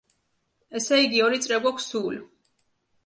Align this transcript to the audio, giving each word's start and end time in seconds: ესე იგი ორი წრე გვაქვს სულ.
ესე 0.79 0.97
იგი 1.01 1.21
ორი 1.27 1.41
წრე 1.45 1.61
გვაქვს 1.67 1.91
სულ. 1.93 2.21